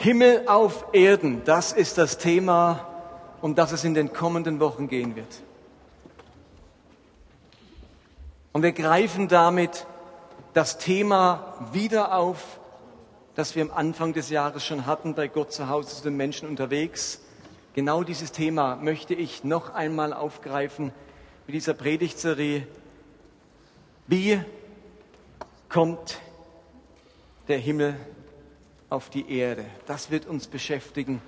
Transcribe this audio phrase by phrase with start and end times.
[0.00, 2.88] Himmel auf Erden, das ist das Thema,
[3.42, 5.42] um das es in den kommenden Wochen gehen wird.
[8.52, 9.86] Und wir greifen damit
[10.54, 12.60] das Thema wieder auf,
[13.34, 16.48] das wir am Anfang des Jahres schon hatten bei Gott zu Hause zu den Menschen
[16.48, 17.20] unterwegs.
[17.74, 20.92] Genau dieses Thema möchte ich noch einmal aufgreifen
[21.46, 22.66] mit dieser Predigtserie.
[24.06, 24.40] Wie
[25.68, 26.20] kommt
[27.48, 27.96] der Himmel
[28.90, 29.64] auf die Erde?
[29.86, 31.22] Das wird uns beschäftigen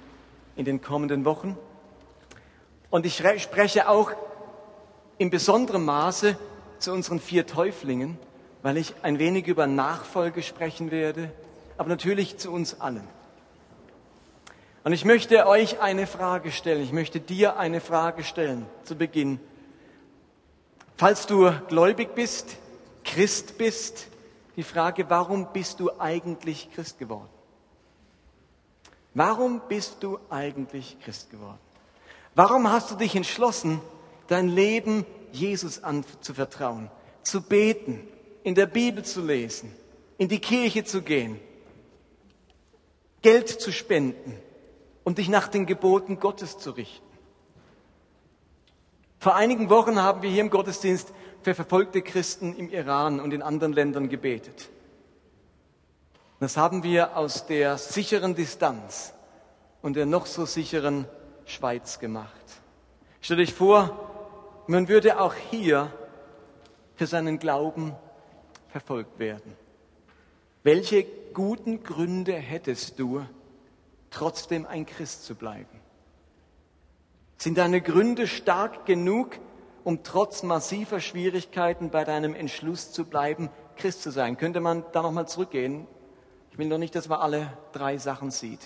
[0.57, 1.57] in den kommenden Wochen.
[2.91, 4.13] Und ich spreche auch
[5.17, 6.37] in besonderem Maße
[6.79, 8.19] zu unseren vier Täuflingen,
[8.63, 11.33] weil ich ein wenig über Nachfolge sprechen werde,
[11.79, 13.07] aber natürlich zu uns allen.
[14.85, 19.39] Und ich möchte euch eine Frage stellen, ich möchte dir eine Frage stellen zu Beginn.
[20.97, 22.57] Falls du gläubig bist,
[23.05, 24.09] Christ bist,
[24.57, 27.29] die Frage, warum bist du eigentlich Christ geworden?
[29.15, 31.59] Warum bist du eigentlich Christ geworden?
[32.35, 33.81] Warum hast du dich entschlossen,
[34.27, 36.91] dein Leben Jesus anzuvertrauen,
[37.23, 38.01] zu beten,
[38.43, 39.75] in der Bibel zu lesen,
[40.17, 41.39] in die Kirche zu gehen,
[43.21, 44.37] Geld zu spenden
[45.05, 47.07] und dich nach den Geboten Gottes zu richten?
[49.19, 53.43] Vor einigen Wochen haben wir hier im Gottesdienst für verfolgte Christen im Iran und in
[53.43, 54.71] anderen Ländern gebetet.
[56.43, 59.15] Das haben wir aus der sicheren Distanz
[59.81, 61.07] und der noch so sicheren
[61.45, 62.35] Schweiz gemacht.
[63.21, 65.93] Stell dich vor, man würde auch hier
[66.97, 67.95] für seinen Glauben
[68.71, 69.57] verfolgt werden.
[70.65, 73.25] Welche guten Gründe hättest du,
[74.11, 75.81] trotzdem ein Christ zu bleiben?
[77.37, 79.39] Sind deine Gründe stark genug,
[79.85, 84.37] um trotz massiver Schwierigkeiten bei deinem Entschluss zu bleiben, Christ zu sein?
[84.37, 85.87] Könnte man da nochmal zurückgehen?
[86.53, 88.61] Ich will noch nicht, dass man alle drei Sachen sieht.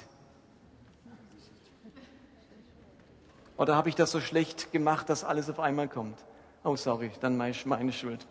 [3.56, 6.18] Oder habe ich das so schlecht gemacht, dass alles auf einmal kommt?
[6.64, 8.26] Oh, sorry, dann meine Schuld.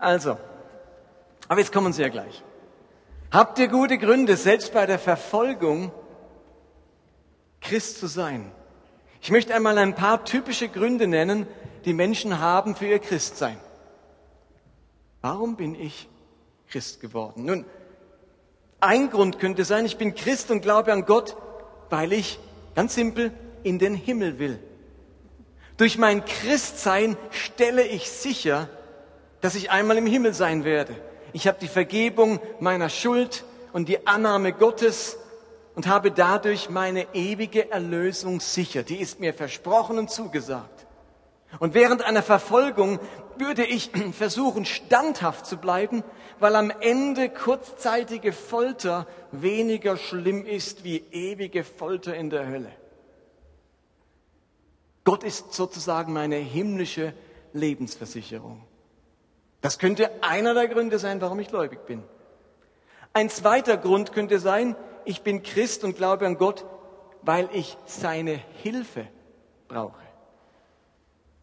[0.00, 0.36] Also,
[1.46, 2.42] aber jetzt kommen Sie ja gleich.
[3.30, 5.92] Habt ihr gute Gründe, selbst bei der Verfolgung
[7.60, 8.50] Christ zu sein?
[9.20, 11.46] Ich möchte einmal ein paar typische Gründe nennen,
[11.84, 13.56] die Menschen haben für ihr Christsein.
[15.20, 16.08] Warum bin ich
[16.68, 17.44] Christ geworden?
[17.44, 17.64] Nun,
[18.82, 21.36] ein Grund könnte sein, ich bin Christ und glaube an Gott,
[21.90, 22.38] weil ich
[22.74, 23.32] ganz simpel
[23.62, 24.58] in den Himmel will.
[25.76, 28.68] Durch mein Christsein stelle ich sicher,
[29.40, 30.94] dass ich einmal im Himmel sein werde.
[31.32, 35.16] Ich habe die Vergebung meiner Schuld und die Annahme Gottes
[35.74, 38.82] und habe dadurch meine ewige Erlösung sicher.
[38.82, 40.86] Die ist mir versprochen und zugesagt.
[41.58, 42.98] Und während einer Verfolgung
[43.44, 46.02] würde ich versuchen, standhaft zu bleiben,
[46.38, 52.72] weil am Ende kurzzeitige Folter weniger schlimm ist wie ewige Folter in der Hölle.
[55.04, 57.12] Gott ist sozusagen meine himmlische
[57.52, 58.64] Lebensversicherung.
[59.60, 62.02] Das könnte einer der Gründe sein, warum ich gläubig bin.
[63.12, 66.64] Ein zweiter Grund könnte sein, ich bin Christ und glaube an Gott,
[67.22, 69.06] weil ich seine Hilfe
[69.68, 70.01] brauche.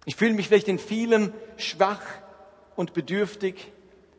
[0.10, 2.02] Ich fühle mich vielleicht in vielem schwach
[2.76, 3.72] und bedürftig.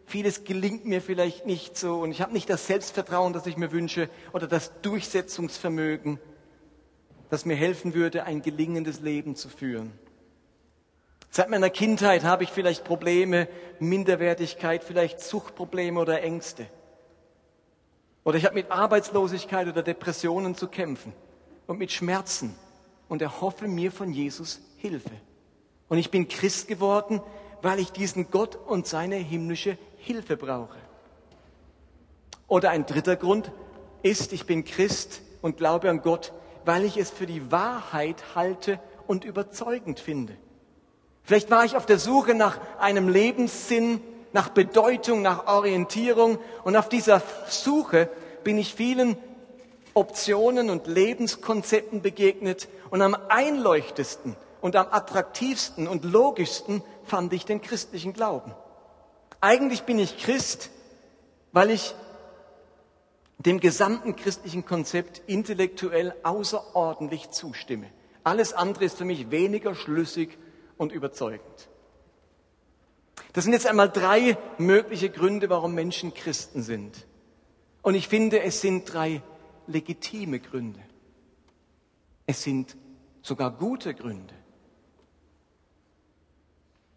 [0.07, 3.73] Vieles gelingt mir vielleicht nicht so und ich habe nicht das Selbstvertrauen, das ich mir
[3.73, 6.21] wünsche oder das Durchsetzungsvermögen
[7.29, 9.93] das mir helfen würde, ein gelingendes Leben zu führen.
[11.31, 16.67] Seit meiner Kindheit habe ich vielleicht Probleme, Minderwertigkeit, vielleicht Suchtprobleme oder Ängste.
[18.25, 21.13] Oder ich habe mit Arbeitslosigkeit oder Depressionen zu kämpfen
[21.67, 22.55] und mit Schmerzen
[23.09, 25.13] und erhoffe mir von Jesus Hilfe.
[25.91, 27.21] Und ich bin Christ geworden,
[27.61, 30.79] weil ich diesen Gott und seine himmlische Hilfe brauche.
[32.49, 33.53] Oder ein dritter Grund
[34.03, 36.33] ist, ich bin Christ und glaube an Gott,
[36.65, 40.37] weil ich es für die Wahrheit halte und überzeugend finde.
[41.25, 44.01] Vielleicht war ich auf der Suche nach einem Lebenssinn,
[44.33, 48.09] nach Bedeutung, nach Orientierung und auf dieser Suche
[48.45, 49.19] bin ich vielen
[49.95, 57.61] Optionen und Lebenskonzepten begegnet und am einleuchtesten und am attraktivsten und logischsten fand ich den
[57.61, 58.55] christlichen Glauben.
[59.41, 60.71] Eigentlich bin ich Christ,
[61.53, 61.95] weil ich
[63.39, 67.87] dem gesamten christlichen Konzept intellektuell außerordentlich zustimme.
[68.23, 70.37] Alles andere ist für mich weniger schlüssig
[70.77, 71.69] und überzeugend.
[73.33, 77.07] Das sind jetzt einmal drei mögliche Gründe, warum Menschen Christen sind.
[77.83, 79.23] Und ich finde, es sind drei
[79.67, 80.81] legitime Gründe.
[82.27, 82.77] Es sind
[83.23, 84.35] sogar gute Gründe.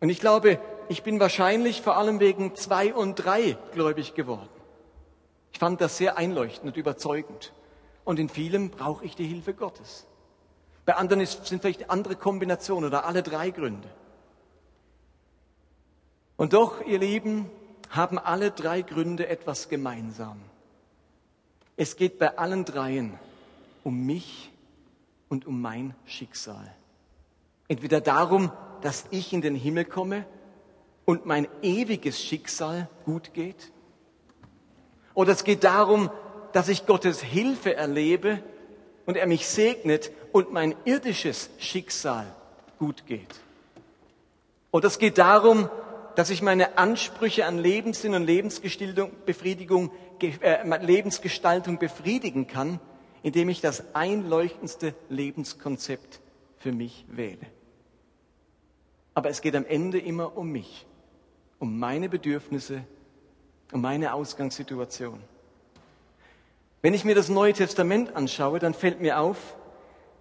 [0.04, 0.60] Und ich glaube,
[0.90, 4.50] ich bin wahrscheinlich vor allem wegen zwei und drei gläubig geworden.
[5.54, 7.54] Ich fand das sehr einleuchtend und überzeugend.
[8.04, 10.06] Und in vielem brauche ich die Hilfe Gottes.
[10.86, 13.88] Bei anderen ist, sind vielleicht andere Kombinationen oder alle drei Gründe.
[16.36, 17.50] Und doch, ihr Lieben,
[17.90, 20.38] haben alle drei Gründe etwas gemeinsam.
[21.78, 23.18] Es geht bei allen dreien
[23.86, 24.52] um mich
[25.30, 26.76] und um mein Schicksal.
[27.70, 28.52] Entweder darum,
[28.84, 30.26] dass ich in den Himmel komme
[31.06, 33.72] und mein ewiges Schicksal gut geht,
[35.14, 36.10] oder es geht darum,
[36.54, 38.42] dass ich Gottes Hilfe erlebe
[39.06, 42.26] und er mich segnet und mein irdisches Schicksal
[42.80, 43.36] gut geht.
[44.72, 45.70] Oder es geht darum,
[46.16, 49.12] dass ich meine Ansprüche an Lebenssinn und Lebensgestaltung,
[50.20, 52.80] äh, Lebensgestaltung befriedigen kann,
[53.24, 56.22] indem ich das einleuchtendste Lebenskonzept
[56.58, 57.46] für mich wähle.
[59.14, 60.86] Aber es geht am Ende immer um mich,
[61.60, 62.84] um meine Bedürfnisse,
[63.72, 65.22] um meine Ausgangssituation.
[66.82, 69.56] Wenn ich mir das Neue Testament anschaue, dann fällt mir auf,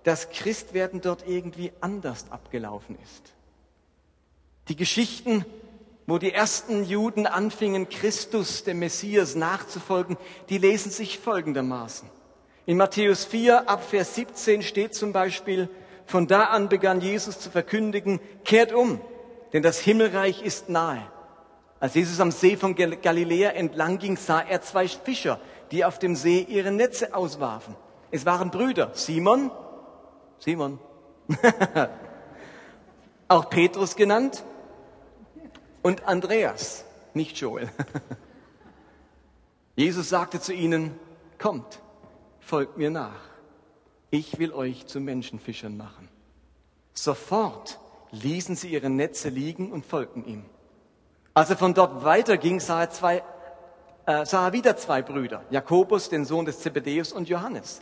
[0.04, 3.32] dass Christwerden dort irgendwie anders abgelaufen ist.
[4.68, 5.44] Die Geschichten,
[6.06, 10.16] wo die ersten Juden anfingen, Christus, dem Messias, nachzufolgen,
[10.48, 12.08] die lesen sich folgendermaßen.
[12.66, 15.68] In Matthäus 4 ab Vers 17 steht zum Beispiel,
[16.12, 19.00] von da an begann Jesus zu verkündigen, kehrt um,
[19.54, 21.02] denn das Himmelreich ist nahe.
[21.80, 26.14] Als Jesus am See von Galiläa entlang ging, sah er zwei Fischer, die auf dem
[26.14, 27.74] See ihre Netze auswarfen.
[28.10, 29.50] Es waren Brüder, Simon,
[30.38, 30.78] Simon,
[33.28, 34.44] auch Petrus genannt,
[35.80, 37.70] und Andreas, nicht Joel.
[39.76, 40.94] Jesus sagte zu ihnen,
[41.38, 41.80] kommt,
[42.38, 43.31] folgt mir nach.
[44.14, 46.06] Ich will euch zu Menschenfischern machen.
[46.92, 47.80] Sofort
[48.10, 50.44] ließen sie ihre Netze liegen und folgten ihm.
[51.32, 53.22] Als er von dort weiterging, sah er, zwei,
[54.04, 57.80] äh, sah er wieder zwei Brüder, Jakobus, den Sohn des Zebedäus, und Johannes.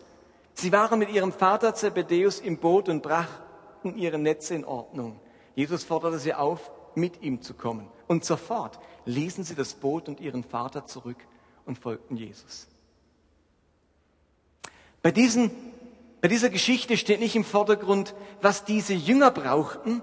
[0.54, 5.18] Sie waren mit ihrem Vater Zebedäus im Boot und brachten ihre Netze in Ordnung.
[5.56, 7.88] Jesus forderte sie auf, mit ihm zu kommen.
[8.06, 11.18] Und sofort ließen sie das Boot und ihren Vater zurück
[11.66, 12.68] und folgten Jesus.
[15.02, 15.50] Bei, diesen,
[16.20, 20.02] bei dieser Geschichte steht nicht im Vordergrund, was diese Jünger brauchten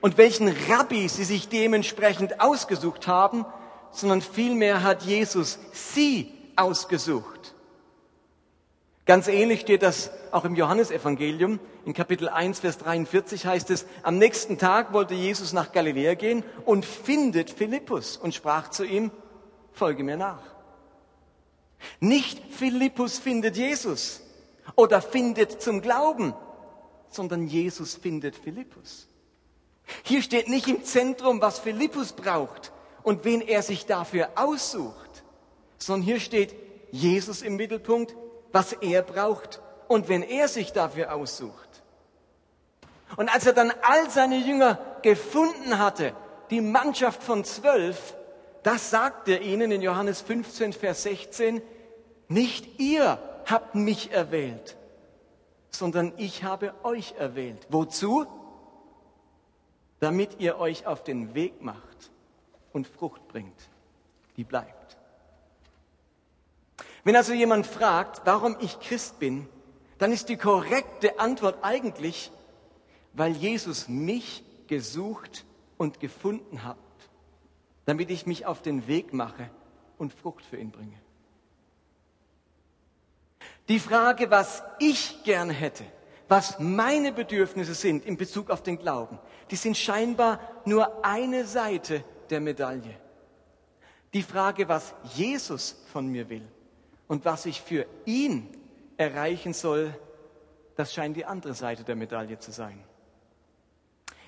[0.00, 3.44] und welchen Rabbi sie sich dementsprechend ausgesucht haben,
[3.90, 7.54] sondern vielmehr hat Jesus sie ausgesucht.
[9.06, 11.60] Ganz ähnlich steht das auch im Johannesevangelium.
[11.84, 16.42] In Kapitel 1, Vers 43 heißt es, am nächsten Tag wollte Jesus nach Galiläa gehen
[16.64, 19.10] und findet Philippus und sprach zu ihm,
[19.72, 20.40] folge mir nach.
[22.00, 24.23] Nicht Philippus findet Jesus
[24.76, 26.34] oder findet zum Glauben,
[27.08, 29.08] sondern Jesus findet Philippus.
[30.02, 32.72] Hier steht nicht im Zentrum, was Philippus braucht
[33.02, 35.24] und wen er sich dafür aussucht,
[35.78, 36.54] sondern hier steht
[36.90, 38.16] Jesus im Mittelpunkt,
[38.52, 41.82] was er braucht und wenn er sich dafür aussucht.
[43.16, 46.14] Und als er dann all seine Jünger gefunden hatte,
[46.50, 48.16] die Mannschaft von zwölf,
[48.62, 51.62] das sagt er ihnen in Johannes 15, Vers 16,
[52.28, 53.18] nicht ihr
[53.50, 54.76] habt mich erwählt,
[55.70, 57.66] sondern ich habe euch erwählt.
[57.70, 58.26] Wozu?
[60.00, 62.10] Damit ihr euch auf den Weg macht
[62.72, 63.70] und Frucht bringt,
[64.36, 64.98] die bleibt.
[67.04, 69.46] Wenn also jemand fragt, warum ich Christ bin,
[69.98, 72.30] dann ist die korrekte Antwort eigentlich,
[73.12, 75.44] weil Jesus mich gesucht
[75.76, 76.76] und gefunden hat,
[77.84, 79.50] damit ich mich auf den Weg mache
[79.98, 81.03] und Frucht für ihn bringe.
[83.68, 85.84] Die Frage, was ich gern hätte,
[86.28, 89.18] was meine Bedürfnisse sind in Bezug auf den Glauben,
[89.50, 92.98] die sind scheinbar nur eine Seite der Medaille.
[94.12, 96.46] Die Frage, was Jesus von mir will,
[97.06, 98.48] und was ich für ihn
[98.96, 99.94] erreichen soll,
[100.76, 102.82] das scheint die andere Seite der Medaille zu sein.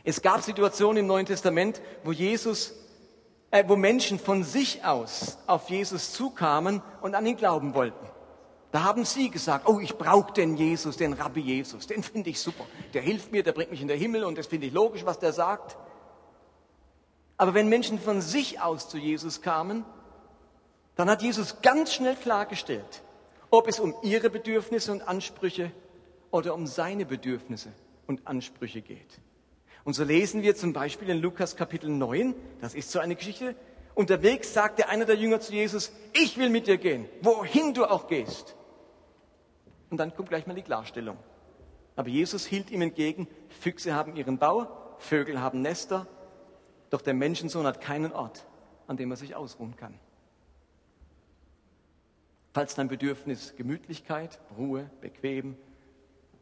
[0.05, 2.75] Es gab Situationen im Neuen Testament, wo Jesus,
[3.51, 8.07] äh, wo Menschen von sich aus auf Jesus zukamen und an ihn glauben wollten.
[8.73, 12.41] Da haben sie gesagt, oh, ich brauche den Jesus, den Rabbi Jesus, den finde ich
[12.41, 12.67] super.
[12.95, 15.19] Der hilft mir, der bringt mich in den Himmel und das finde ich logisch, was
[15.19, 15.77] der sagt.
[17.37, 19.85] Aber wenn Menschen von sich aus zu Jesus kamen,
[20.97, 23.03] dann hat Jesus ganz schnell klargestellt,
[23.51, 25.71] ob es um ihre Bedürfnisse und Ansprüche
[26.31, 27.73] oder um seine Bedürfnisse
[28.07, 29.21] und Ansprüche geht.
[29.85, 33.55] Und so lesen wir zum Beispiel in Lukas Kapitel 9, das ist so eine Geschichte,
[33.97, 38.07] unterwegs sagte einer der Jünger zu Jesus, ich will mit dir gehen, wohin du auch
[38.07, 38.55] gehst.
[39.91, 41.17] Und dann kommt gleich mal die Klarstellung.
[41.97, 46.07] Aber Jesus hielt ihm entgegen, Füchse haben ihren Bau, Vögel haben Nester,
[46.91, 48.47] doch der Menschensohn hat keinen Ort,
[48.87, 49.99] an dem er sich ausruhen kann.
[52.53, 55.57] Falls dein Bedürfnis Gemütlichkeit, Ruhe, bequem,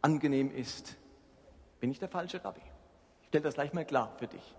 [0.02, 0.96] angenehm ist,
[1.80, 2.60] bin ich der falsche Rabbi.
[3.22, 4.54] Ich stelle das gleich mal klar für dich,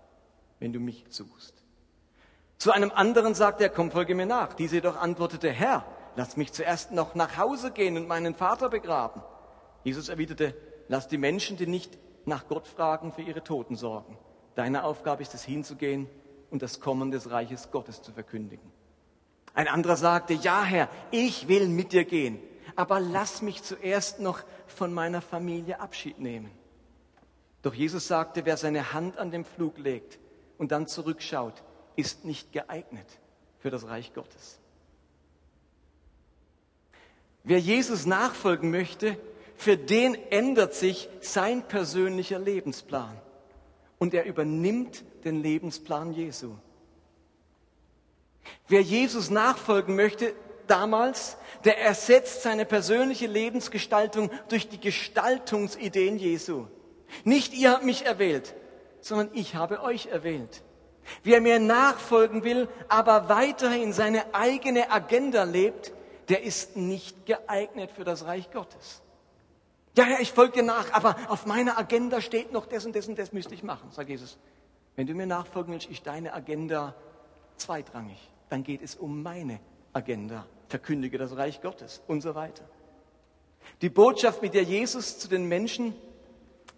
[0.60, 1.65] wenn du mich suchst.
[2.58, 4.54] Zu einem anderen sagt er, komm, folge mir nach.
[4.54, 5.84] Diese jedoch antwortete, Herr,
[6.16, 9.22] lass mich zuerst noch nach Hause gehen und meinen Vater begraben.
[9.84, 10.54] Jesus erwiderte,
[10.88, 14.18] lass die Menschen, die nicht nach Gott fragen, für ihre Toten sorgen.
[14.54, 16.08] Deine Aufgabe ist es hinzugehen
[16.50, 18.72] und das Kommen des Reiches Gottes zu verkündigen.
[19.54, 22.38] Ein anderer sagte, ja Herr, ich will mit dir gehen,
[22.74, 26.50] aber lass mich zuerst noch von meiner Familie Abschied nehmen.
[27.62, 30.18] Doch Jesus sagte, wer seine Hand an den Flug legt
[30.58, 31.62] und dann zurückschaut,
[31.96, 33.06] ist nicht geeignet
[33.58, 34.58] für das Reich Gottes.
[37.42, 39.18] Wer Jesus nachfolgen möchte,
[39.56, 43.16] für den ändert sich sein persönlicher Lebensplan
[43.98, 46.54] und er übernimmt den Lebensplan Jesu.
[48.68, 50.34] Wer Jesus nachfolgen möchte,
[50.66, 56.66] damals, der ersetzt seine persönliche Lebensgestaltung durch die Gestaltungsideen Jesu.
[57.24, 58.54] Nicht ihr habt mich erwählt,
[59.00, 60.62] sondern ich habe euch erwählt.
[61.22, 65.92] Wer mir nachfolgen will, aber weiterhin seine eigene Agenda lebt,
[66.28, 69.02] der ist nicht geeignet für das Reich Gottes.
[69.96, 73.08] Ja, Herr, ich folge dir nach, aber auf meiner Agenda steht noch das und das
[73.08, 74.36] und das müsste ich machen, sagt Jesus.
[74.94, 76.94] Wenn du mir nachfolgen willst, ist deine Agenda
[77.56, 78.18] zweitrangig.
[78.48, 79.60] Dann geht es um meine
[79.92, 80.46] Agenda.
[80.68, 82.64] Verkündige das Reich Gottes und so weiter.
[83.82, 85.94] Die Botschaft, mit der Jesus zu den Menschen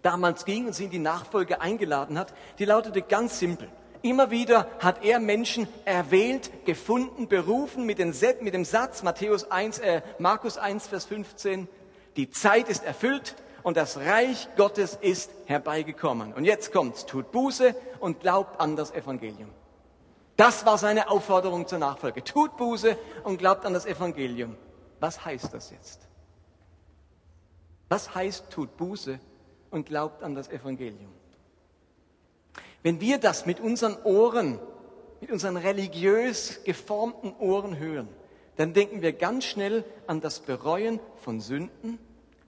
[0.01, 3.69] damals ging und sie in die Nachfolge eingeladen hat, die lautete ganz simpel.
[4.01, 10.57] Immer wieder hat er Menschen erwählt, gefunden, berufen mit, dem Satz Matthäus 1, äh, Markus
[10.57, 11.67] 1, Vers 15,
[12.15, 16.33] die Zeit ist erfüllt und das Reich Gottes ist herbeigekommen.
[16.33, 19.49] Und jetzt kommt's, tut Buße und glaubt an das Evangelium.
[20.37, 22.23] Das war seine Aufforderung zur Nachfolge.
[22.23, 24.55] Tut Buße und glaubt an das Evangelium.
[25.01, 26.07] Was heißt das jetzt?
[27.89, 29.19] Was heißt tut Buße
[29.71, 31.11] und glaubt an das Evangelium?
[32.83, 34.59] Wenn wir das mit unseren Ohren,
[35.21, 38.07] mit unseren religiös geformten Ohren hören,
[38.55, 41.97] dann denken wir ganz schnell an das Bereuen von Sünden,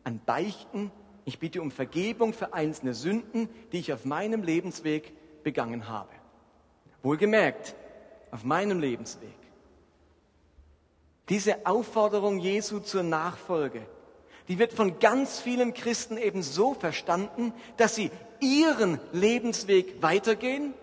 [0.03, 0.91] an Beichten.
[1.25, 6.09] Ich bitte um Vergebung für einzelne Sünden, die ich auf meinem Lebensweg begangen habe.
[7.03, 7.75] Wohlgemerkt,
[8.31, 9.29] auf meinem Lebensweg.
[11.29, 13.85] Diese Aufforderung Jesu zur Nachfolge,
[14.47, 18.11] die wird von ganz vielen Christen eben so verstanden, dass sie
[18.41, 20.74] ihren Lebensweg weitergehen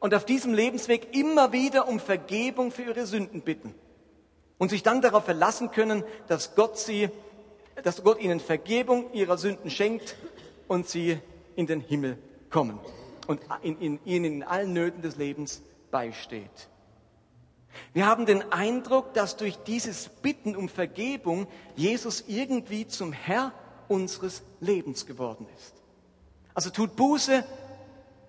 [0.00, 3.74] und auf diesem Lebensweg immer wieder um Vergebung für ihre Sünden bitten
[4.58, 7.08] und sich dann darauf verlassen können, dass Gott sie,
[7.82, 10.16] dass Gott ihnen Vergebung ihrer Sünden schenkt
[10.68, 11.18] und sie
[11.56, 12.18] in den Himmel
[12.50, 12.78] kommen
[13.26, 16.68] und in, in, ihnen in allen Nöten des Lebens beisteht.
[17.92, 21.46] Wir haben den Eindruck, dass durch dieses Bitten um Vergebung
[21.76, 23.52] Jesus irgendwie zum Herr
[23.88, 25.81] unseres Lebens geworden ist.
[26.54, 27.44] Also tut Buße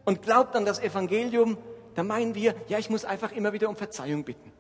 [0.06, 1.58] und glaubt an das Evangelium,
[1.96, 4.52] da meinen wir, ja, ich muss einfach immer wieder um Verzeihung bitten.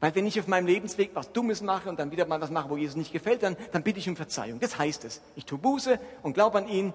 [0.00, 2.70] Weil wenn ich auf meinem Lebensweg was Dummes mache und dann wieder mal was mache,
[2.70, 4.58] wo Jesus nicht gefällt, dann, dann bitte ich um Verzeihung.
[4.58, 5.20] Das heißt es.
[5.36, 6.92] Ich tue Buße und glaube an ihn.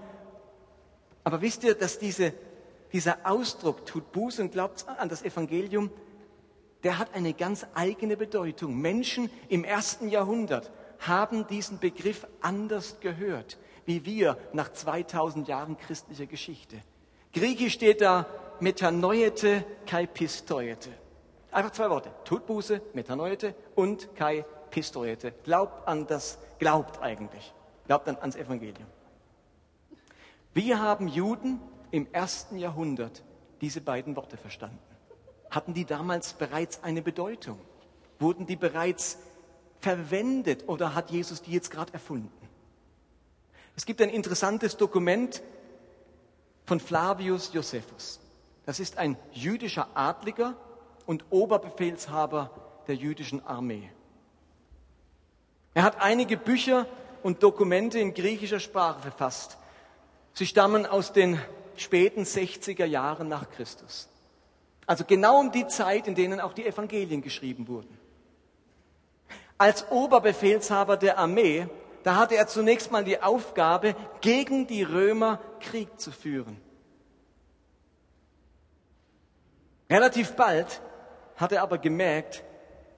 [1.24, 2.34] Aber wisst ihr, dass diese,
[2.92, 5.90] dieser Ausdruck, tut Buße und glaubt an das Evangelium,
[6.84, 8.78] der hat eine ganz eigene Bedeutung.
[8.78, 16.28] Menschen im ersten Jahrhundert haben diesen Begriff anders gehört wie wir nach 2000 Jahren christlicher
[16.28, 16.78] Geschichte.
[17.34, 18.28] Griechisch steht da
[18.60, 20.90] Metanoete kai pistoete.
[21.52, 22.12] Einfach zwei Worte.
[22.26, 25.32] Tut Buße, Metanoete und kai pistoete.
[25.44, 27.54] Glaubt an das, glaubt eigentlich.
[27.86, 28.88] Glaubt an, ans Evangelium.
[30.54, 33.24] Wie haben Juden im ersten Jahrhundert
[33.62, 34.80] diese beiden Worte verstanden?
[35.50, 37.58] Hatten die damals bereits eine Bedeutung?
[38.20, 39.18] Wurden die bereits
[39.80, 42.47] verwendet oder hat Jesus die jetzt gerade erfunden?
[43.78, 45.44] Es gibt ein interessantes Dokument
[46.66, 48.20] von Flavius Josephus.
[48.66, 50.56] Das ist ein jüdischer Adliger
[51.06, 52.50] und Oberbefehlshaber
[52.88, 53.90] der jüdischen Armee.
[55.76, 56.88] Er hat einige Bücher
[57.22, 59.60] und Dokumente in griechischer Sprache verfasst.
[60.34, 61.40] Sie stammen aus den
[61.76, 64.10] späten 60er Jahren nach Christus.
[64.88, 67.96] Also genau um die Zeit, in denen auch die Evangelien geschrieben wurden.
[69.60, 71.68] Als Oberbefehlshaber der Armee
[72.08, 76.56] da hatte er zunächst mal die Aufgabe, gegen die Römer Krieg zu führen.
[79.90, 80.82] Relativ bald
[81.36, 82.46] hat er aber gemerkt,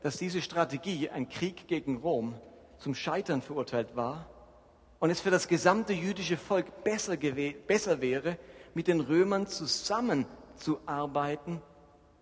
[0.04, 2.36] dass diese Strategie, ein Krieg gegen Rom,
[2.78, 4.30] zum Scheitern verurteilt war
[5.00, 8.38] und es für das gesamte jüdische Volk besser, besser wäre,
[8.76, 11.64] mit den Römern zusammenzuarbeiten,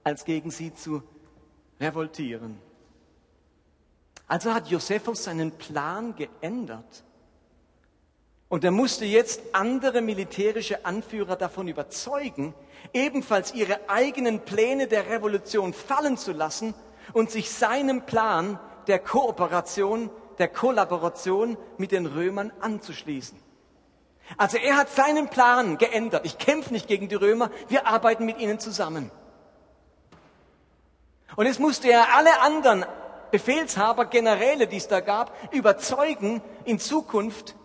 [0.06, 1.04] als gegen sie zu
[1.82, 2.62] revoltieren.
[4.28, 7.04] Also hat Josephus seinen Plan geändert.
[8.50, 12.54] Und er musste jetzt andere militärische Anführer davon überzeugen,
[12.94, 16.74] ebenfalls ihre eigenen Pläne der Revolution fallen zu lassen
[17.14, 23.38] und sich seinem Plan der Kooperation, der Kollaboration mit den Römern anzuschließen.
[24.38, 26.26] Also er hat seinen Plan geändert.
[26.26, 29.12] Ich kämpfe nicht gegen die Römer, wir arbeiten mit ihnen zusammen.
[31.36, 32.86] Und jetzt musste er alle anderen
[33.32, 37.56] Befehlshaber, Generäle, die es da gab, überzeugen, in Zukunft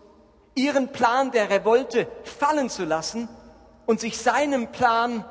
[0.55, 3.29] ihren Plan der Revolte fallen zu lassen
[3.85, 5.25] und sich seinem Plan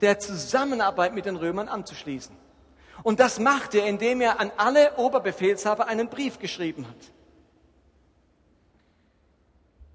[0.00, 2.36] der Zusammenarbeit mit den Römern anzuschließen.
[3.02, 6.96] Und das macht er, indem er an alle Oberbefehlshaber einen Brief geschrieben hat.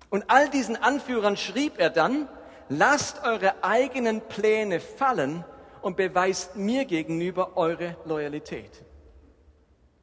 [0.10, 2.28] Und all diesen Anführern schrieb er dann,
[2.70, 5.46] lasst eure eigenen Pläne fallen
[5.82, 8.84] und beweist mir gegenüber eure Loyalität.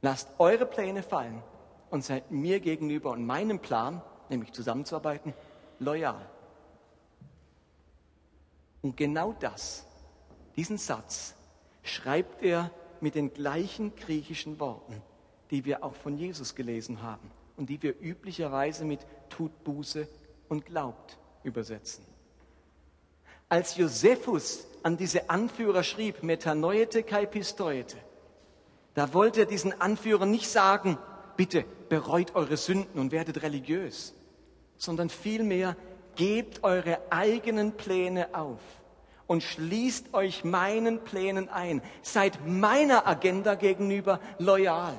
[0.01, 1.43] Lasst eure Pläne fallen
[1.91, 5.35] und seid mir gegenüber und meinem Plan, nämlich zusammenzuarbeiten,
[5.79, 6.29] loyal.
[8.83, 9.87] Und genau das,
[10.57, 11.35] diesen Satz,
[11.83, 15.03] schreibt er mit den gleichen griechischen Worten,
[15.51, 20.09] die wir auch von Jesus gelesen haben und die wir üblicherweise mit tut Buße
[20.49, 22.05] und glaubt übersetzen.
[23.49, 27.97] Als Josephus an diese Anführer schrieb, metanoete kai pistoete,
[28.99, 30.99] da wollte er diesen Anführern nicht sagen,
[31.37, 34.13] bitte bereut eure Sünden und werdet religiös,
[34.77, 35.77] sondern vielmehr
[36.17, 38.59] gebt eure eigenen Pläne auf
[39.29, 41.81] und schließt euch meinen Plänen ein.
[42.03, 44.95] Seid meiner Agenda gegenüber loyal.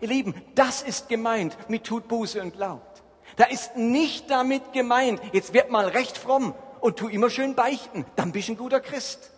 [0.00, 3.02] Ihr Lieben, das ist gemeint mit tut Buße und glaubt.
[3.34, 8.06] Da ist nicht damit gemeint, jetzt wird mal recht fromm und tu immer schön beichten,
[8.14, 9.32] dann bist du ein guter Christ.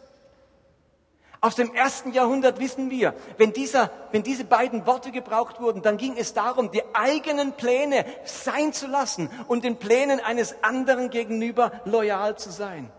[1.45, 5.97] Aus dem ersten Jahrhundert wissen wir, wenn, dieser, wenn diese beiden Worte gebraucht wurden, dann
[5.97, 11.73] ging es darum, die eigenen Pläne sein zu lassen und den Plänen eines anderen gegenüber
[11.85, 12.93] loyal zu sein.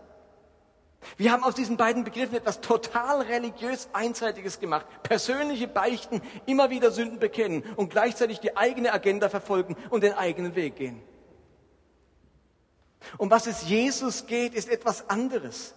[1.16, 4.84] Wir haben aus diesen beiden Begriffen etwas total religiös Einseitiges gemacht.
[5.02, 10.54] Persönliche Beichten, immer wieder Sünden bekennen und gleichzeitig die eigene Agenda verfolgen und den eigenen
[10.54, 11.02] Weg gehen.
[13.16, 15.74] Um was es Jesus geht, ist etwas anderes.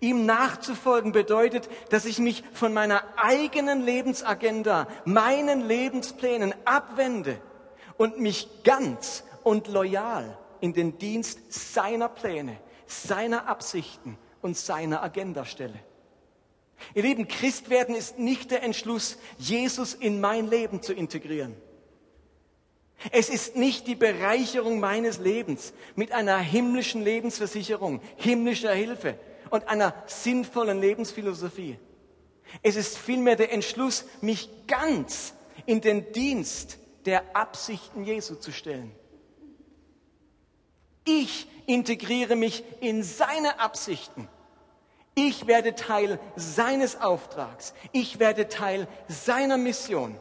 [0.00, 7.40] Ihm nachzufolgen bedeutet, dass ich mich von meiner eigenen Lebensagenda, meinen Lebensplänen abwende
[7.96, 15.44] und mich ganz und loyal in den Dienst seiner Pläne, seiner Absichten und seiner Agenda
[15.44, 15.78] stelle.
[16.94, 21.54] Ihr Lieben, Christwerden ist nicht der Entschluss, Jesus in mein Leben zu integrieren.
[23.10, 29.18] Es ist nicht die Bereicherung meines Lebens mit einer himmlischen Lebensversicherung, himmlischer Hilfe,
[29.50, 31.78] und einer sinnvollen Lebensphilosophie.
[32.62, 35.34] Es ist vielmehr der Entschluss, mich ganz
[35.66, 38.92] in den Dienst der Absichten Jesu zu stellen.
[41.04, 44.28] Ich integriere mich in seine Absichten.
[45.14, 47.74] Ich werde Teil seines Auftrags.
[47.92, 50.18] Ich werde Teil seiner Mission.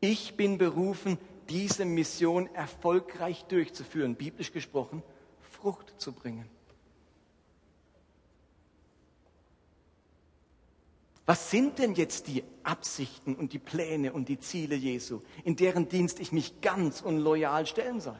[0.00, 5.02] Ich bin berufen, diese Mission erfolgreich durchzuführen, biblisch gesprochen,
[5.40, 6.48] Frucht zu bringen.
[11.28, 15.86] Was sind denn jetzt die Absichten und die Pläne und die Ziele Jesu, in deren
[15.86, 18.18] Dienst ich mich ganz und loyal stellen soll?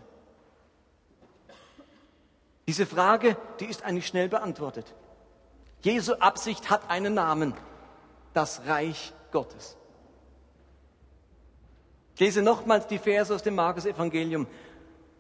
[2.67, 4.95] Diese Frage, die ist eigentlich schnell beantwortet.
[5.81, 7.55] Jesu Absicht hat einen Namen,
[8.35, 9.79] das Reich Gottes.
[12.13, 14.47] Ich lese nochmals die Verse aus dem Markus Evangelium.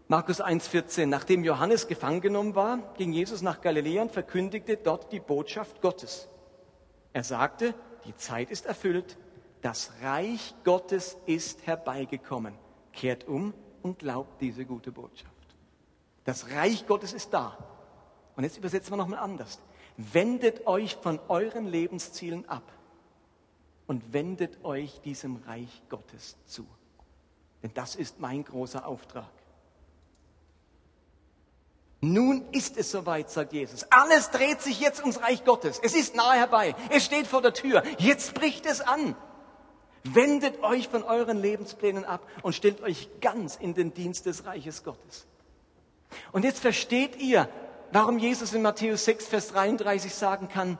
[0.08, 1.06] Markus 1,14.
[1.06, 6.28] Nachdem Johannes gefangen genommen war, ging Jesus nach Galiläa und verkündigte dort die Botschaft Gottes.
[7.12, 9.16] Er sagte, die Zeit ist erfüllt,
[9.62, 12.54] das Reich Gottes ist herbeigekommen.
[12.92, 15.32] Kehrt um und glaubt diese gute Botschaft.
[16.24, 17.56] Das Reich Gottes ist da.
[18.36, 19.60] Und jetzt übersetzen wir nochmal anders.
[19.96, 22.70] Wendet euch von euren Lebenszielen ab
[23.86, 26.66] und wendet euch diesem Reich Gottes zu.
[27.62, 29.30] Denn das ist mein großer Auftrag.
[32.00, 33.84] Nun ist es soweit, sagt Jesus.
[33.90, 35.80] Alles dreht sich jetzt ums Reich Gottes.
[35.82, 36.76] Es ist nahe herbei.
[36.90, 37.82] Es steht vor der Tür.
[37.98, 39.16] Jetzt bricht es an.
[40.04, 44.84] Wendet euch von euren Lebensplänen ab und stellt euch ganz in den Dienst des Reiches
[44.84, 45.26] Gottes.
[46.30, 47.48] Und jetzt versteht ihr,
[47.90, 50.78] warum Jesus in Matthäus 6, Vers 33 sagen kann,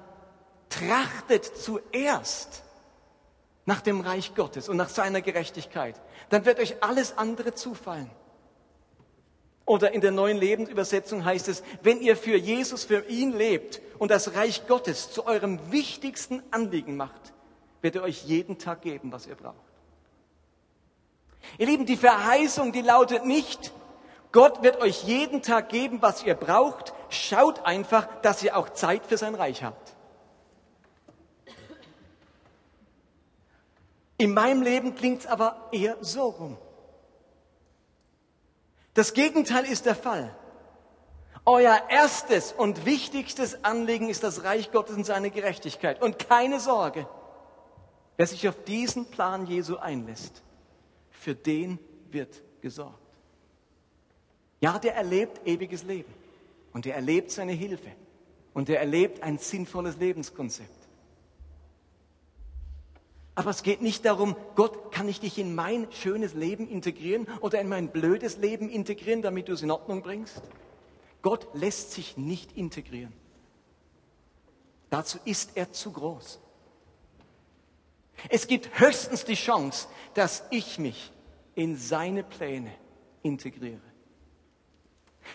[0.68, 2.62] trachtet zuerst
[3.66, 6.00] nach dem Reich Gottes und nach seiner Gerechtigkeit.
[6.30, 8.10] Dann wird euch alles andere zufallen.
[9.68, 14.10] Oder in der neuen Lebensübersetzung heißt es, wenn ihr für Jesus, für ihn lebt und
[14.10, 17.34] das Reich Gottes zu eurem wichtigsten Anliegen macht,
[17.82, 19.56] wird er euch jeden Tag geben, was ihr braucht.
[21.58, 23.74] Ihr Lieben, die Verheißung, die lautet nicht,
[24.32, 26.94] Gott wird euch jeden Tag geben, was ihr braucht.
[27.10, 29.94] Schaut einfach, dass ihr auch Zeit für sein Reich habt.
[34.16, 36.56] In meinem Leben klingt es aber eher so rum.
[38.98, 40.34] Das Gegenteil ist der Fall.
[41.46, 46.02] Euer erstes und wichtigstes Anliegen ist das Reich Gottes und seine Gerechtigkeit.
[46.02, 47.06] Und keine Sorge,
[48.16, 50.42] wer sich auf diesen Plan Jesu einlässt,
[51.10, 51.78] für den
[52.10, 52.98] wird gesorgt.
[54.60, 56.12] Ja, der erlebt ewiges Leben
[56.72, 57.92] und der erlebt seine Hilfe
[58.52, 60.77] und der erlebt ein sinnvolles Lebenskonzept.
[63.38, 67.60] Aber es geht nicht darum, Gott, kann ich dich in mein schönes Leben integrieren oder
[67.60, 70.42] in mein blödes Leben integrieren, damit du es in Ordnung bringst?
[71.22, 73.12] Gott lässt sich nicht integrieren.
[74.90, 76.40] Dazu ist er zu groß.
[78.28, 81.12] Es gibt höchstens die Chance, dass ich mich
[81.54, 82.74] in seine Pläne
[83.22, 83.78] integriere.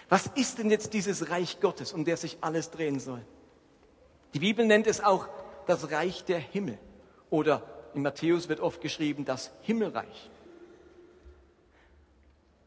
[0.09, 3.25] Was ist denn jetzt dieses Reich Gottes, um der sich alles drehen soll?
[4.33, 5.29] Die Bibel nennt es auch
[5.67, 6.77] das Reich der Himmel
[7.29, 10.29] oder in Matthäus wird oft geschrieben das Himmelreich.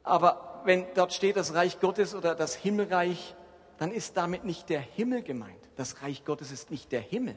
[0.02, 3.34] Aber wenn dort steht das Reich Gottes oder das Himmelreich,
[3.78, 5.60] dann ist damit nicht der Himmel gemeint.
[5.76, 7.36] Das Reich Gottes ist nicht der Himmel.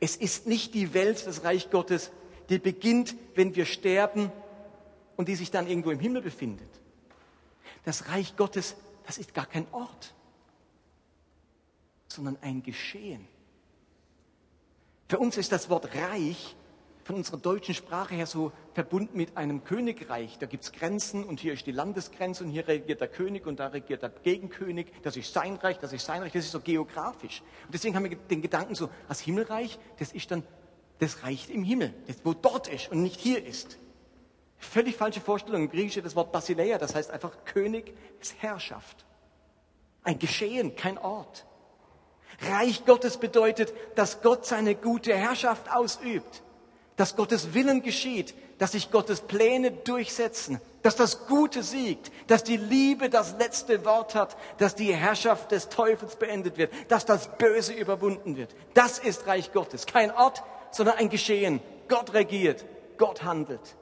[0.00, 2.10] Es ist nicht die Welt, das Reich Gottes,
[2.48, 4.30] die beginnt, wenn wir sterben
[5.16, 6.68] und die sich dann irgendwo im Himmel befindet.
[7.84, 10.14] Das Reich Gottes, das ist gar kein Ort,
[12.08, 13.26] sondern ein Geschehen.
[15.08, 16.56] Für uns ist das Wort Reich
[17.04, 20.38] von unserer deutschen Sprache her so verbunden mit einem Königreich.
[20.38, 23.60] Da gibt es Grenzen und hier ist die Landesgrenze und hier regiert der König und
[23.60, 24.86] da regiert der Gegenkönig.
[25.02, 27.42] Das ist sein Reich, das ist sein Reich, das ist so geografisch.
[27.66, 30.42] Und deswegen haben wir den Gedanken so, das Himmelreich, das ist dann
[30.98, 33.78] das Reich im Himmel, das wo dort ist und nicht hier ist.
[34.56, 35.64] Völlig falsche Vorstellung.
[35.64, 39.04] Im Griechischen das Wort Basileia, das heißt einfach König, ist Herrschaft.
[40.02, 41.44] Ein Geschehen, kein Ort.
[42.40, 46.42] Reich Gottes bedeutet, dass Gott seine gute Herrschaft ausübt
[46.96, 52.56] dass Gottes Willen geschieht, dass sich Gottes Pläne durchsetzen, dass das Gute siegt, dass die
[52.56, 57.72] Liebe das letzte Wort hat, dass die Herrschaft des Teufels beendet wird, dass das Böse
[57.72, 58.54] überwunden wird.
[58.74, 59.86] Das ist Reich Gottes.
[59.86, 61.60] Kein Ort, sondern ein Geschehen.
[61.88, 62.64] Gott regiert,
[62.96, 63.76] Gott handelt.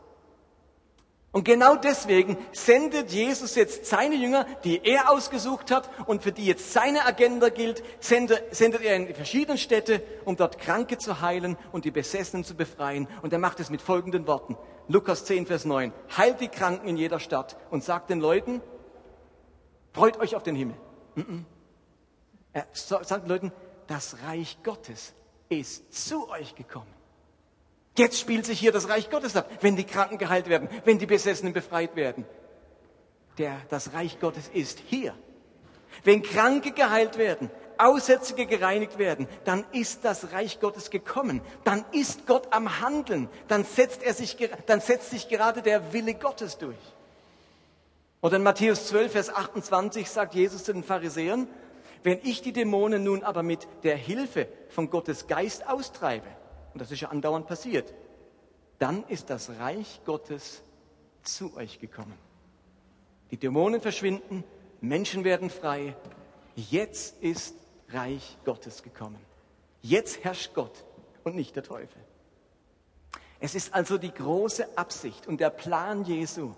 [1.33, 6.45] Und genau deswegen sendet Jesus jetzt seine Jünger, die er ausgesucht hat und für die
[6.45, 8.43] jetzt seine Agenda gilt, sendet,
[8.83, 13.09] er in die verschiedenen Städte, um dort Kranke zu heilen und die Besessenen zu befreien.
[13.23, 14.59] Und er macht es mit folgenden Worten.
[14.89, 15.95] Lukas 10, Vers 9.
[16.19, 18.61] Heilt die Kranken in jeder Stadt und sagt den Leuten,
[19.93, 20.77] freut euch auf den Himmel.
[22.53, 23.53] Er sagt den Leuten,
[23.87, 25.15] das Reich Gottes
[25.49, 26.93] ist zu euch gekommen.
[27.97, 31.07] Jetzt spielt sich hier das Reich Gottes ab, wenn die Kranken geheilt werden, wenn die
[31.07, 32.25] Besessenen befreit werden.
[33.39, 35.15] Der, das Reich Gottes ist hier.
[36.05, 41.41] Wenn Kranke geheilt werden, Aussätzige gereinigt werden, dann ist das Reich Gottes gekommen.
[41.65, 43.29] Dann ist Gott am Handeln.
[43.49, 46.77] Dann setzt, er sich, dann setzt sich gerade der Wille Gottes durch.
[48.21, 51.49] Oder in Matthäus 12, Vers 28 sagt Jesus zu den Pharisäern,
[52.05, 56.27] wenn ich die Dämonen nun aber mit der Hilfe von Gottes Geist austreibe,
[56.73, 57.93] und das ist ja andauernd passiert,
[58.79, 60.63] dann ist das Reich Gottes
[61.23, 62.19] zu euch gekommen.
[63.31, 64.45] Die Dämonen verschwinden,
[64.81, 65.97] Menschen werden frei.
[66.57, 67.55] Jetzt ist
[67.91, 69.19] Reich Gottes gekommen.
[69.81, 70.85] Jetzt herrscht Gott
[71.25, 72.03] und nicht der Teufel.
[73.41, 76.55] Es ist also die große Absicht und der Plan Jesu,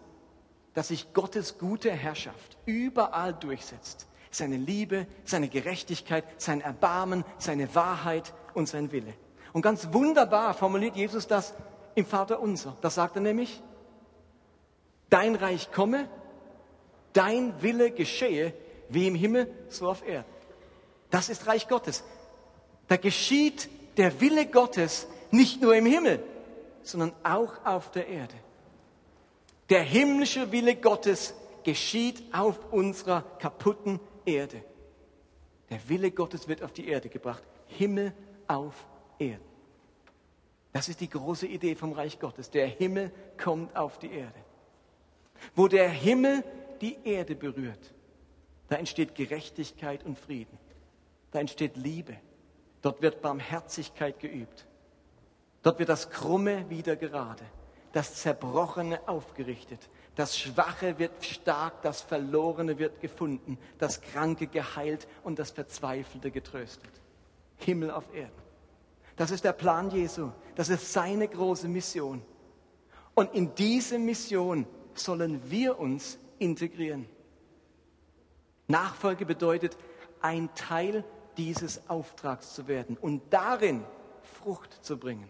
[0.74, 4.06] dass sich Gottes gute Herrschaft überall durchsetzt.
[4.30, 9.14] Seine Liebe, seine Gerechtigkeit, sein Erbarmen, seine Wahrheit und sein Wille.
[9.54, 11.54] Und ganz wunderbar formuliert Jesus das
[11.94, 12.76] im Vater unser.
[12.80, 13.62] Das sagt er nämlich,
[15.10, 16.08] dein Reich komme,
[17.12, 18.52] dein Wille geschehe,
[18.88, 20.28] wie im Himmel, so auf Erden.
[21.08, 22.02] Das ist Reich Gottes.
[22.88, 26.20] Da geschieht der Wille Gottes nicht nur im Himmel,
[26.82, 28.34] sondern auch auf der Erde.
[29.70, 34.64] Der himmlische Wille Gottes geschieht auf unserer kaputten Erde.
[35.70, 37.44] Der Wille Gottes wird auf die Erde gebracht.
[37.68, 38.12] Himmel
[38.48, 38.74] auf
[39.18, 39.54] Erden.
[40.72, 42.50] Das ist die große Idee vom Reich Gottes.
[42.50, 44.38] Der Himmel kommt auf die Erde.
[45.54, 46.42] Wo der Himmel
[46.80, 47.94] die Erde berührt,
[48.68, 50.58] da entsteht Gerechtigkeit und Frieden.
[51.30, 52.16] Da entsteht Liebe.
[52.82, 54.66] Dort wird Barmherzigkeit geübt.
[55.62, 57.42] Dort wird das Krumme wieder gerade,
[57.92, 65.38] das Zerbrochene aufgerichtet, das Schwache wird stark, das Verlorene wird gefunden, das Kranke geheilt und
[65.38, 66.90] das Verzweifelte getröstet.
[67.56, 68.43] Himmel auf Erden.
[69.16, 70.30] Das ist der Plan Jesu.
[70.54, 72.22] Das ist seine große Mission.
[73.14, 77.08] Und in diese Mission sollen wir uns integrieren.
[78.66, 79.76] Nachfolge bedeutet,
[80.20, 81.04] ein Teil
[81.36, 83.84] dieses Auftrags zu werden und darin
[84.22, 85.28] Frucht zu bringen.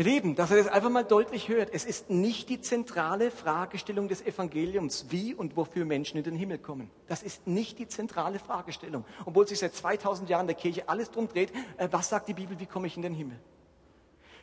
[0.00, 4.06] Ihr Lieben, dass ihr das einfach mal deutlich hört, es ist nicht die zentrale Fragestellung
[4.06, 6.88] des Evangeliums, wie und wofür Menschen in den Himmel kommen.
[7.08, 11.26] Das ist nicht die zentrale Fragestellung, obwohl sich seit 2000 Jahren der Kirche alles drum
[11.26, 13.40] dreht, äh, was sagt die Bibel, wie komme ich in den Himmel?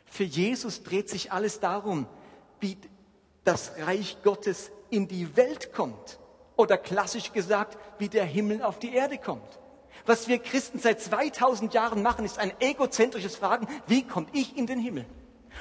[0.04, 2.06] Für Jesus dreht sich alles darum,
[2.60, 2.76] wie
[3.44, 6.18] das Reich Gottes in die Welt kommt.
[6.56, 9.58] Oder klassisch gesagt, wie der Himmel auf die Erde kommt.
[10.04, 14.66] Was wir Christen seit 2000 Jahren machen, ist ein egozentrisches Fragen, wie komme ich in
[14.66, 15.06] den Himmel?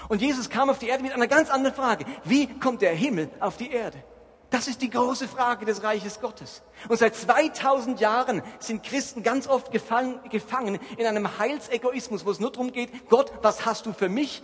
[0.09, 2.05] Und Jesus kam auf die Erde mit einer ganz anderen Frage.
[2.23, 4.03] Wie kommt der Himmel auf die Erde?
[4.49, 6.61] Das ist die große Frage des Reiches Gottes.
[6.87, 12.39] Und seit 2000 Jahren sind Christen ganz oft gefangen, gefangen in einem Heilsegoismus, wo es
[12.39, 14.43] nur darum geht, Gott, was hast du für mich?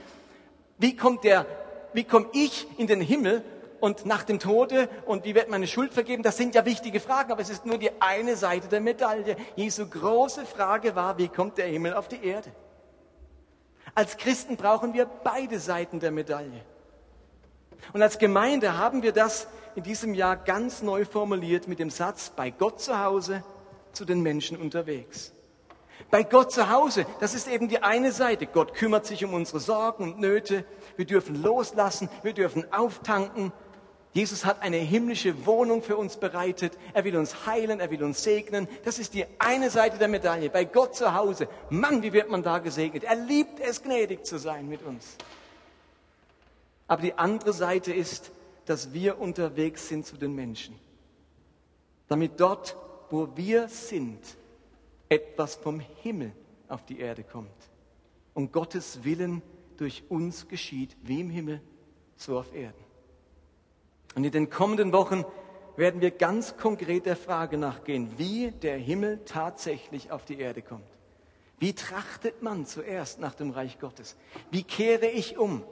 [0.78, 1.46] Wie kommt der,
[1.94, 3.44] wie komme ich in den Himmel?
[3.80, 6.22] Und nach dem Tode und wie wird meine Schuld vergeben?
[6.22, 9.36] Das sind ja wichtige Fragen, aber es ist nur die eine Seite der Medaille.
[9.56, 12.52] Jesu große Frage war, wie kommt der Himmel auf die Erde?
[13.93, 16.63] Als Christen brauchen wir beide Seiten der Medaille.
[17.93, 22.32] Und als Gemeinde haben wir das in diesem Jahr ganz neu formuliert mit dem Satz,
[22.36, 23.43] bei Gott zu Hause,
[23.91, 25.34] zu den Menschen unterwegs.
[26.10, 28.47] Bei Gott zu Hause, das ist eben die eine Seite.
[28.47, 30.65] Gott kümmert sich um unsere Sorgen und Nöte.
[30.95, 33.54] Wir dürfen loslassen, wir dürfen auftanken,
[34.13, 36.78] Jesus hat eine himmlische Wohnung für uns bereitet.
[36.93, 38.67] Er will uns heilen, er will uns segnen.
[38.84, 40.50] Das ist die eine Seite der Medaille.
[40.50, 41.47] Bei Gott zu Hause.
[41.69, 43.06] Mann, wie wird man da gesegnet?
[43.06, 45.15] Er liebt es, gnädig zu sein mit uns.
[46.88, 48.32] Aber die andere Seite ist,
[48.65, 50.76] dass wir unterwegs sind zu den Menschen.
[52.10, 52.76] Damit dort,
[53.10, 54.19] wo wir sind,
[55.08, 56.34] etwas vom Himmel
[56.67, 57.50] auf die Erde kommt.
[58.34, 59.41] Und Gottes Willen
[59.78, 61.62] durch uns geschieht, wie im Himmel,
[62.17, 62.81] so auf Erden.
[64.15, 65.26] Und in den kommenden Wochen
[65.78, 70.88] werden wir ganz konkret der Frage nachgehen, wie der Himmel tatsächlich auf die Erde kommt.
[71.60, 74.15] Wie trachtet man zuerst nach dem Reich Gottes?
[74.50, 75.63] Wie kehre ich um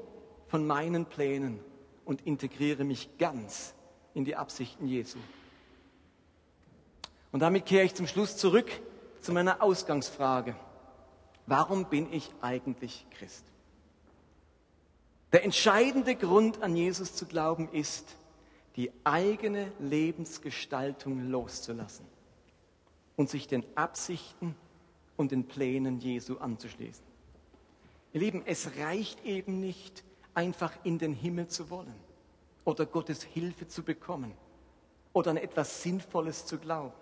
[0.47, 1.59] von meinen Plänen
[2.05, 3.73] und integriere mich ganz
[4.13, 5.17] in die Absichten Jesu?
[7.31, 8.69] Und damit kehre ich zum Schluss zurück
[9.19, 10.55] zu meiner Ausgangsfrage.
[11.45, 13.45] Warum bin ich eigentlich Christ?
[15.31, 18.15] Der entscheidende Grund, an Jesus zu glauben, ist,
[18.79, 22.05] die eigene Lebensgestaltung loszulassen
[23.17, 24.55] und sich den Absichten
[25.17, 27.03] und den Plänen Jesu anzuschließen.
[28.13, 31.93] Ihr Lieben, es reicht eben nicht, einfach in den Himmel zu wollen
[32.63, 34.31] oder Gottes Hilfe zu bekommen
[35.11, 36.95] oder an etwas Sinnvolles zu glauben.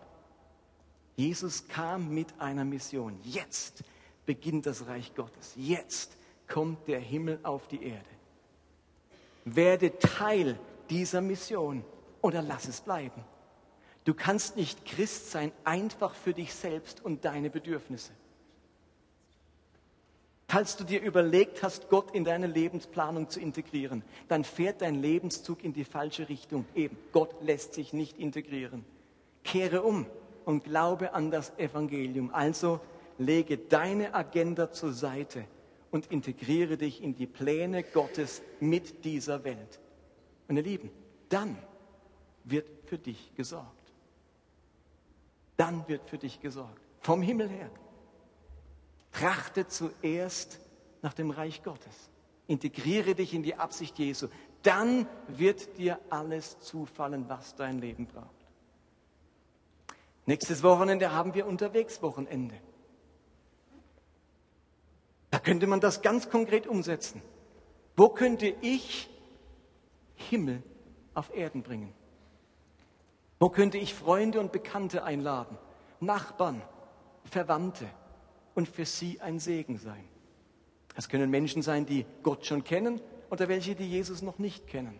[1.15, 3.19] Jesus kam mit einer Mission.
[3.23, 3.83] Jetzt
[4.25, 5.53] beginnt das Reich Gottes.
[5.55, 8.09] Jetzt kommt der Himmel auf die Erde.
[9.45, 10.57] Werde Teil
[10.89, 11.83] dieser Mission
[12.21, 13.23] oder lass es bleiben.
[14.03, 18.11] Du kannst nicht Christ sein einfach für dich selbst und deine Bedürfnisse.
[20.49, 25.61] Falls du dir überlegt hast, Gott in deine Lebensplanung zu integrieren, dann fährt dein Lebenszug
[25.61, 26.65] in die falsche Richtung.
[26.73, 28.85] Eben, Gott lässt sich nicht integrieren.
[29.43, 30.05] Kehre um
[30.45, 32.33] und glaube an das Evangelium.
[32.33, 32.79] Also
[33.17, 35.43] lege deine Agenda zur Seite
[35.91, 39.81] und integriere dich in die Pläne Gottes mit dieser Welt.
[40.47, 40.89] Meine Lieben,
[41.29, 41.57] dann
[42.43, 43.93] wird für dich gesorgt.
[45.57, 46.81] Dann wird für dich gesorgt.
[47.01, 47.69] Vom Himmel her.
[49.11, 50.59] Trachte zuerst
[51.01, 52.09] nach dem Reich Gottes.
[52.47, 54.27] Integriere dich in die Absicht Jesu.
[54.63, 58.27] Dann wird dir alles zufallen, was dein Leben braucht.
[60.25, 62.55] Nächstes Wochenende haben wir Unterwegswochenende.
[65.29, 67.21] Da könnte man das ganz konkret umsetzen.
[67.95, 69.09] Wo könnte ich
[70.17, 70.61] Himmel
[71.13, 71.93] auf Erden bringen?
[73.39, 75.57] Wo könnte ich Freunde und Bekannte einladen,
[75.99, 76.61] Nachbarn,
[77.23, 77.87] Verwandte
[78.55, 80.03] und für sie ein Segen sein?
[80.95, 82.99] Es können Menschen sein, die Gott schon kennen
[83.29, 84.99] oder welche, die Jesus noch nicht kennen.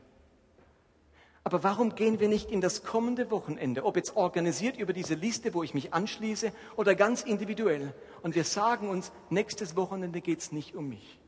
[1.43, 5.53] Aber warum gehen wir nicht in das kommende Wochenende, ob jetzt organisiert über diese Liste,
[5.53, 10.51] wo ich mich anschließe, oder ganz individuell, und wir sagen uns, nächstes Wochenende geht es
[10.51, 11.21] nicht um mich.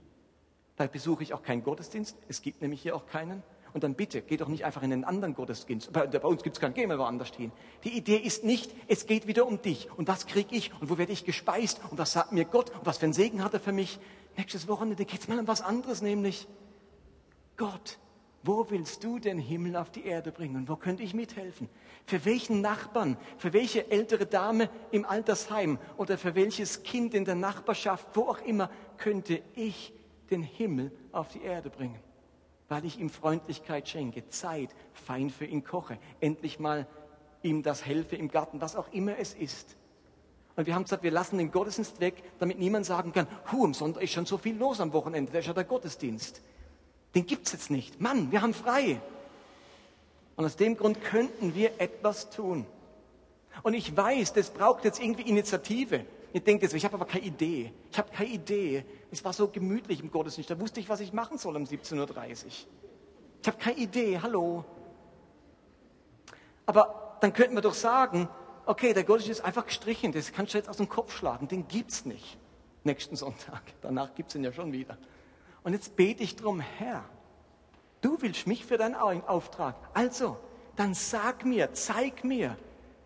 [0.75, 3.43] Da besuche ich auch keinen Gottesdienst, es gibt nämlich hier auch keinen.
[3.73, 5.91] Und dann bitte, geh doch nicht einfach in einen anderen Gottesdienst.
[5.93, 7.51] Bei, bei uns gibt es keinen, gehen wir woanders hin.
[7.83, 9.89] Die Idee ist nicht, es geht wieder um dich.
[9.95, 10.71] Und was kriege ich?
[10.81, 11.81] Und wo werde ich gespeist?
[11.89, 12.71] Und was sagt mir Gott?
[12.71, 13.99] Und was für einen Segen hat er für mich?
[14.37, 16.47] Nächstes Wochenende geht es mal um was anderes, nämlich
[17.57, 17.99] Gott.
[18.41, 20.55] Wo willst du den Himmel auf die Erde bringen?
[20.55, 21.67] Und wo könnte ich mithelfen?
[22.05, 27.35] Für welchen Nachbarn, für welche ältere Dame im Altersheim oder für welches Kind in der
[27.35, 29.93] Nachbarschaft, wo auch immer, könnte ich
[30.31, 31.99] den Himmel auf die Erde bringen,
[32.69, 36.87] weil ich ihm Freundlichkeit schenke, Zeit, fein für ihn koche, endlich mal
[37.41, 39.75] ihm das helfe im Garten, was auch immer es ist.
[40.55, 43.73] Und wir haben gesagt, wir lassen den Gottesdienst weg, damit niemand sagen kann, hu, am
[43.73, 46.41] Sonntag ist schon so viel los am Wochenende, da ist ja der Gottesdienst.
[47.15, 47.99] Den gibt's jetzt nicht.
[47.99, 49.01] Mann, wir haben frei.
[50.35, 52.65] Und aus dem Grund könnten wir etwas tun.
[53.63, 56.05] Und ich weiß, das braucht jetzt irgendwie Initiative.
[56.31, 57.73] Ihr denkt jetzt, ich habe aber keine Idee.
[57.91, 58.85] Ich habe keine Idee.
[59.11, 60.49] Es war so gemütlich im Gottesdienst.
[60.49, 62.51] Da wusste ich, was ich machen soll um 17.30 Uhr.
[63.41, 64.19] Ich habe keine Idee.
[64.21, 64.63] Hallo.
[66.65, 68.29] Aber dann könnten wir doch sagen,
[68.65, 70.11] okay, der Gottesdienst ist einfach gestrichen.
[70.11, 71.47] Das kannst du jetzt aus dem Kopf schlagen.
[71.47, 72.37] Den gibt's nicht.
[72.83, 73.63] Nächsten Sonntag.
[73.81, 74.97] Danach gibt's ihn ja schon wieder.
[75.63, 77.03] Und jetzt bete ich drum, Herr,
[78.01, 79.75] du willst mich für deinen Auftrag.
[79.93, 80.37] Also,
[80.75, 82.55] dann sag mir, zeig mir,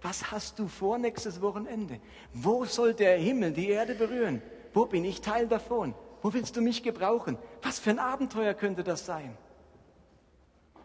[0.04, 2.00] was hast du vor nächstes Wochenende?
[2.34, 4.42] Wo soll der Himmel die Erde berühren?
[4.74, 5.96] Wo bin ich Teil davon?
[6.22, 7.38] Wo willst du mich gebrauchen?
[7.62, 9.38] Was für ein Abenteuer könnte das sein?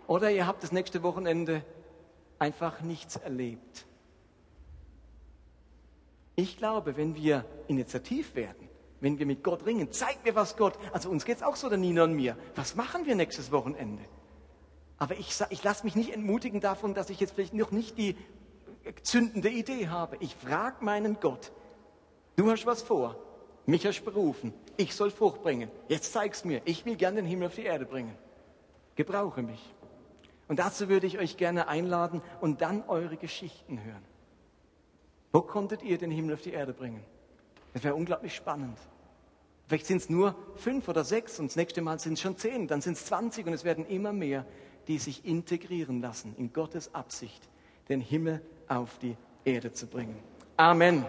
[0.07, 1.63] Oder ihr habt das nächste Wochenende
[2.39, 3.87] einfach nichts erlebt.
[6.37, 8.69] Ich glaube, wenn wir initiativ werden,
[9.01, 11.69] wenn wir mit Gott ringen, zeig mir was Gott, also uns geht es auch so,
[11.69, 14.03] der Nina und mir, was machen wir nächstes Wochenende?
[14.99, 18.17] Aber ich, ich lasse mich nicht entmutigen davon, dass ich jetzt vielleicht noch nicht die
[19.03, 20.17] zündende Idee habe.
[20.21, 21.53] Ich frage meinen Gott,
[22.37, 23.17] du hast was vor,
[23.67, 25.71] mich hast berufen, ich soll Frucht bringen.
[25.89, 28.17] Jetzt zeig's mir, ich will gerne den Himmel auf die Erde bringen.
[28.97, 29.75] Gebrauche mich.
[30.49, 34.05] Und dazu würde ich euch gerne einladen und dann eure Geschichten hören.
[35.31, 37.05] Wo konntet ihr den Himmel auf die Erde bringen?
[37.75, 38.79] Das wäre unglaublich spannend.
[39.67, 42.67] Vielleicht sind es nur fünf oder sechs und das nächste Mal sind es schon zehn,
[42.67, 44.47] dann sind es zwanzig und es werden immer mehr,
[44.87, 47.47] die sich integrieren lassen in Gottes Absicht,
[47.91, 50.17] den Himmel auf die Erde zu bringen.
[50.57, 51.05] Amen.